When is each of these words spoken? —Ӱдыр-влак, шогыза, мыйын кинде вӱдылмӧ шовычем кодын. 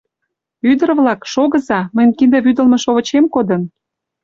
—Ӱдыр-влак, 0.71 1.21
шогыза, 1.33 1.79
мыйын 1.95 2.11
кинде 2.17 2.37
вӱдылмӧ 2.45 2.77
шовычем 2.83 3.25
кодын. 3.33 3.61